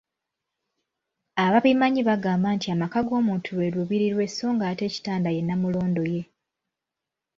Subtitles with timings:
[1.45, 6.21] Ababimanyi bagamba nti amaka g‘omuntu lwe lubiri lwe so nga ate ekitanda ye Nnamulondo ye.